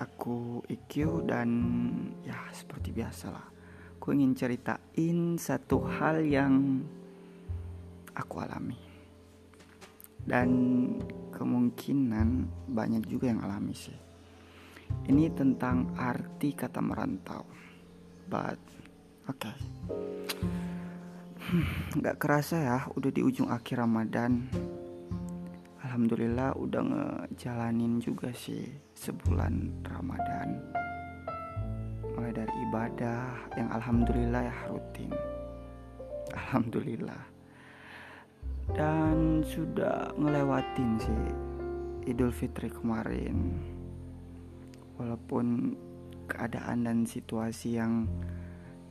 [0.00, 1.48] aku IQ dan
[2.24, 3.60] ya seperti biasa lah
[4.00, 6.80] Aku ingin ceritain satu hal yang
[8.16, 8.80] aku alami.
[10.24, 10.48] Dan
[11.28, 13.92] kemungkinan banyak juga yang alami sih.
[15.04, 17.44] Ini tentang arti kata merantau.
[18.24, 18.56] But
[19.28, 19.36] oke.
[19.36, 19.56] Okay.
[21.44, 24.48] Hmm, gak kerasa ya udah di ujung akhir Ramadan
[25.90, 28.62] Alhamdulillah udah ngejalanin juga sih
[28.94, 30.62] sebulan Ramadan.
[32.14, 35.10] Mulai dari ibadah yang Alhamdulillah ya rutin.
[36.30, 37.22] Alhamdulillah.
[38.70, 41.22] Dan sudah ngelewatin sih
[42.06, 43.58] Idul Fitri kemarin.
[44.94, 45.74] Walaupun
[46.30, 48.06] keadaan dan situasi yang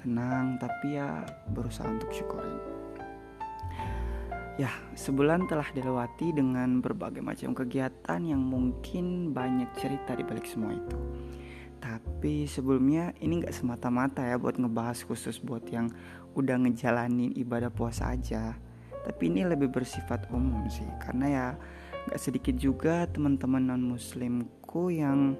[0.00, 2.75] tenang Tapi ya berusaha untuk syukurin
[4.56, 10.72] Ya, sebulan telah dilewati dengan berbagai macam kegiatan yang mungkin banyak cerita di balik semua
[10.72, 10.96] itu.
[11.76, 15.92] Tapi sebelumnya ini nggak semata-mata ya buat ngebahas khusus buat yang
[16.32, 18.56] udah ngejalanin ibadah puasa aja.
[19.04, 21.46] Tapi ini lebih bersifat umum sih, karena ya
[22.08, 25.36] nggak sedikit juga teman-teman non muslimku yang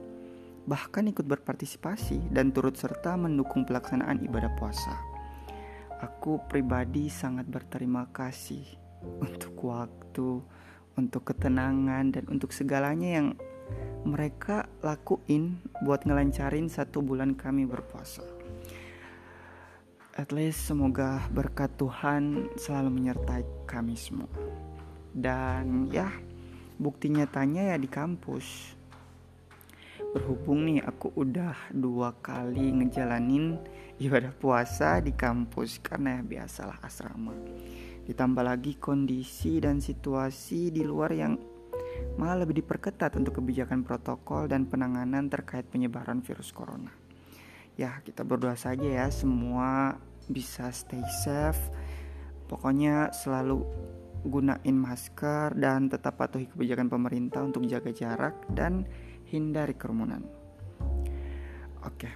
[0.69, 4.92] bahkan ikut berpartisipasi dan turut serta mendukung pelaksanaan ibadah puasa.
[6.04, 10.41] Aku pribadi sangat berterima kasih untuk waktu,
[10.97, 13.28] untuk ketenangan dan untuk segalanya yang
[14.06, 18.22] mereka lakuin buat ngelancarin satu bulan kami berpuasa.
[20.16, 24.33] At least semoga berkat Tuhan selalu menyertai kami semua.
[25.12, 26.08] Dan ya,
[26.81, 28.72] bukti nyatanya ya di kampus.
[30.16, 33.60] Berhubung nih aku udah dua kali ngejalanin
[34.00, 37.36] ibadah puasa di kampus karena ya biasalah asrama.
[38.06, 41.34] Ditambah lagi kondisi dan situasi di luar yang
[42.16, 46.94] malah lebih diperketat untuk kebijakan protokol dan penanganan terkait penyebaran virus corona.
[47.76, 49.98] Ya, kita berdoa saja ya semua
[50.31, 51.60] bisa stay safe.
[52.47, 53.66] Pokoknya selalu
[54.26, 58.86] gunain masker dan tetap patuhi kebijakan pemerintah untuk jaga jarak dan
[59.26, 60.22] hindari kerumunan.
[61.82, 62.10] Oke,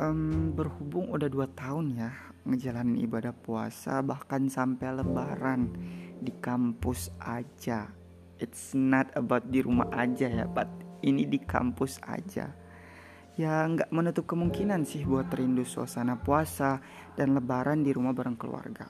[0.00, 5.72] um, berhubung udah dua tahun ya ngejalanin ibadah puasa bahkan sampai lebaran
[6.20, 7.88] di kampus aja.
[8.36, 10.68] It's not about di rumah aja ya but
[11.00, 12.52] ini di kampus aja.
[13.34, 16.78] Ya nggak menutup kemungkinan sih buat rindu suasana puasa
[17.18, 18.86] dan lebaran di rumah bareng keluarga.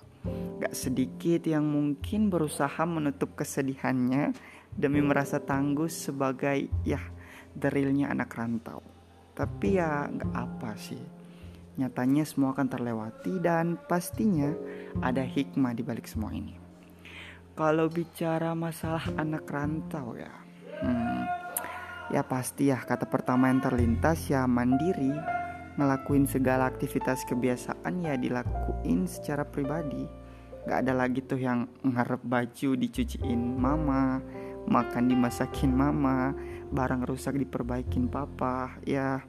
[0.60, 4.32] Gak sedikit yang mungkin berusaha menutup kesedihannya
[4.72, 7.00] demi merasa tangguh sebagai ya
[7.56, 8.82] derilnya anak rantau.
[9.32, 11.13] Tapi ya nggak apa sih
[11.74, 14.54] Nyatanya semua akan terlewati dan pastinya
[15.02, 16.54] ada hikmah di balik semua ini.
[17.54, 20.30] Kalau bicara masalah anak rantau ya,
[20.82, 21.22] hmm,
[22.14, 25.14] ya pasti ya kata pertama yang terlintas ya mandiri,
[25.74, 30.06] ngelakuin segala aktivitas kebiasaan ya dilakuin secara pribadi.
[30.64, 34.22] Gak ada lagi tuh yang ngarep baju dicuciin mama,
[34.66, 36.32] makan dimasakin mama,
[36.72, 39.20] barang rusak diperbaikin papa, ya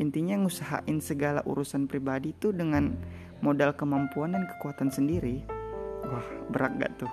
[0.00, 2.96] intinya ngusahain segala urusan pribadi itu dengan
[3.44, 5.44] modal kemampuan dan kekuatan sendiri.
[6.06, 7.12] Wah berat gak tuh?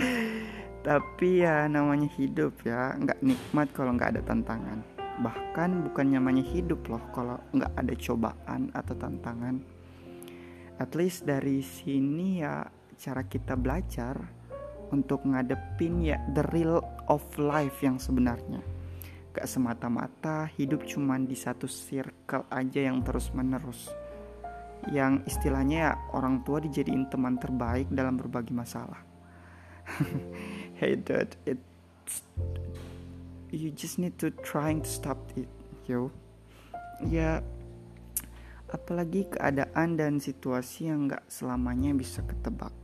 [0.86, 4.78] Tapi ya namanya hidup ya nggak nikmat kalau nggak ada tantangan.
[5.18, 9.58] Bahkan bukan namanya hidup loh kalau nggak ada cobaan atau tantangan.
[10.78, 12.62] At least dari sini ya
[12.94, 14.14] cara kita belajar
[14.94, 16.78] untuk ngadepin ya the real
[17.10, 18.75] of life yang sebenarnya
[19.36, 23.92] Gak semata-mata hidup cuman di satu circle aja yang terus menerus
[24.88, 29.04] Yang istilahnya ya orang tua dijadiin teman terbaik dalam berbagi masalah.
[30.76, 31.56] Hey dude, it
[33.48, 35.48] You just need to trying to stop it,
[35.88, 36.12] yo.
[37.00, 37.40] Ya,
[38.68, 42.74] apalagi keadaan dan situasi yang gak selamanya bisa ketebak.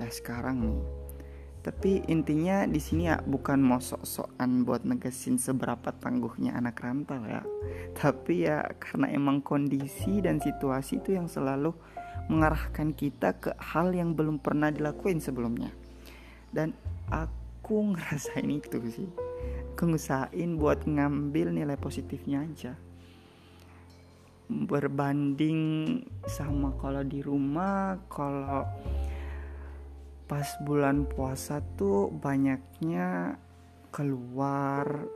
[0.00, 1.01] Kayak sekarang nih
[1.62, 7.46] tapi intinya di sini ya bukan mau sok-sokan buat negesin seberapa tangguhnya anak rantau ya.
[7.94, 11.70] Tapi ya karena emang kondisi dan situasi itu yang selalu
[12.26, 15.70] mengarahkan kita ke hal yang belum pernah dilakuin sebelumnya.
[16.50, 16.74] Dan
[17.14, 19.10] aku ngerasain itu sih.
[19.78, 19.86] Aku
[20.58, 22.74] buat ngambil nilai positifnya aja.
[24.50, 28.68] Berbanding sama kalau di rumah, kalau
[30.26, 33.36] pas bulan puasa tuh banyaknya
[33.92, 35.06] keluar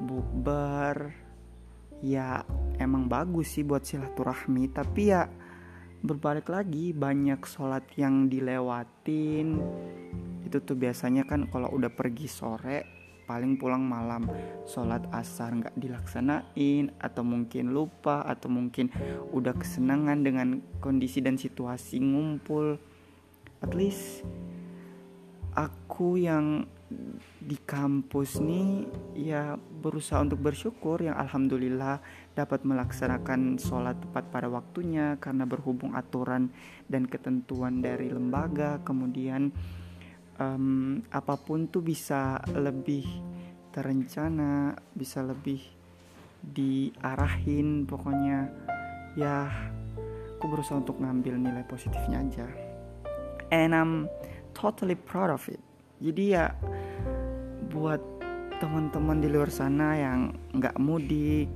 [0.00, 1.12] bukber.
[2.04, 2.44] Ya
[2.76, 5.28] emang bagus sih buat silaturahmi tapi ya
[6.04, 9.58] berbalik lagi banyak sholat yang dilewatin.
[10.44, 12.78] Itu tuh biasanya kan kalau udah pergi sore
[13.26, 14.28] paling pulang malam.
[14.68, 18.92] Sholat asar nggak dilaksanain atau mungkin lupa atau mungkin
[19.34, 22.78] udah kesenangan dengan kondisi dan situasi ngumpul
[23.76, 24.24] least
[25.56, 26.68] aku yang
[27.42, 28.86] di kampus nih
[29.18, 31.98] ya berusaha untuk bersyukur yang alhamdulillah
[32.34, 36.50] dapat melaksanakan sholat tepat pada waktunya karena berhubung aturan
[36.86, 38.78] dan ketentuan dari lembaga.
[38.86, 39.50] Kemudian
[40.38, 43.06] um, apa pun tuh bisa lebih
[43.74, 45.58] terencana bisa lebih
[46.46, 48.46] diarahin pokoknya.
[49.18, 49.50] Ya
[50.38, 52.75] aku berusaha untuk ngambil nilai positifnya aja
[53.50, 54.10] and I'm
[54.56, 55.60] totally proud of it.
[56.00, 56.52] Jadi ya
[57.72, 58.00] buat
[58.56, 61.52] teman-teman di luar sana yang nggak mudik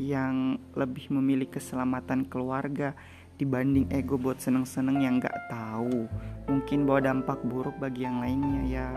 [0.00, 2.96] yang lebih memilih keselamatan keluarga
[3.36, 6.08] dibanding ego buat seneng-seneng yang nggak tahu.
[6.48, 8.88] Mungkin bawa dampak buruk bagi yang lainnya ya.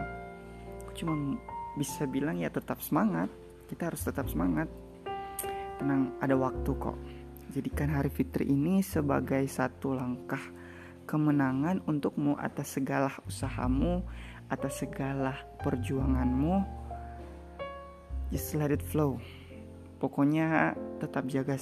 [0.85, 1.35] Aku cuma
[1.75, 3.27] bisa bilang ya tetap semangat.
[3.67, 4.69] Kita harus tetap semangat.
[5.81, 6.97] Tenang ada waktu kok.
[7.51, 10.41] Jadikan hari fitri ini sebagai satu langkah
[11.05, 14.05] kemenangan untukmu atas segala usahamu
[14.49, 16.61] atas segala perjuanganmu
[18.29, 19.17] just let it flow
[19.97, 21.57] pokoknya tetap jaga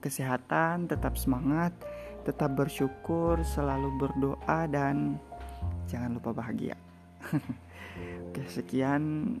[0.00, 1.72] kesehatan tetap semangat
[2.22, 5.18] tetap bersyukur, selalu berdoa dan
[5.90, 6.78] jangan lupa bahagia.
[8.30, 9.36] Oke, sekian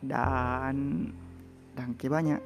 [0.00, 1.10] dan
[1.74, 2.38] dangke banyak.